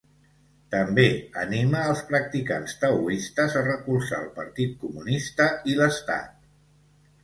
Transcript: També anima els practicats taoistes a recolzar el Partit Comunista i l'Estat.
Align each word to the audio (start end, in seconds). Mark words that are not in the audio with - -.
També 0.75 1.03
anima 1.41 1.83
els 1.91 2.01
practicats 2.09 2.75
taoistes 2.85 3.61
a 3.63 3.65
recolzar 3.71 4.23
el 4.25 4.35
Partit 4.41 4.77
Comunista 4.85 5.53
i 5.75 5.83
l'Estat. 5.83 6.47